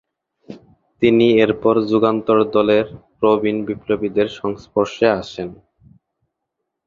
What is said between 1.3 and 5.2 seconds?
এরপর যুগান্তর দলের প্রবীন বিপ্লবীদের সংস্পর্শে